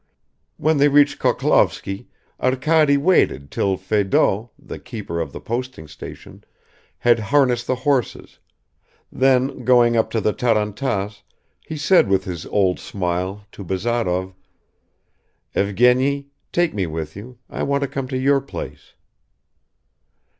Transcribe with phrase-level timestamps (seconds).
[0.57, 2.07] When they reached Khokhlovsky,
[2.39, 6.43] Arkady waited till Fedot, the keeper of the posting station,
[6.97, 8.39] had harnessed the horses,
[9.11, 11.21] then going up to the tarantass,
[11.67, 14.33] he said with his old smile to Bazarov,
[15.55, 18.93] "Evgeny, take me with you, I want to come to your place."